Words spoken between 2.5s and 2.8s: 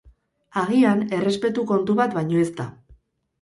da.